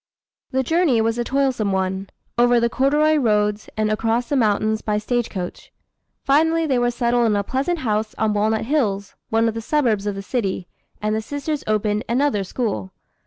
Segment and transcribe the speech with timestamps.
[0.49, 4.97] The journey was a toilsome one, over the corduroy roads and across the mountains by
[4.97, 5.71] stagecoach.
[6.23, 10.07] Finally they were settled in a pleasant house on Walnut Hills, one of the suburbs
[10.07, 10.67] of the city,
[11.03, 12.93] and the sisters opened another school.